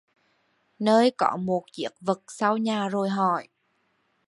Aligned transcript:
Nơi 0.79 1.11
có 1.17 1.37
một 1.37 1.63
chiếc 1.71 1.89
vực 2.01 2.23
sau 2.27 2.57
nhà 2.57 2.87
rồi 2.89 3.09
hỏi 3.09 3.47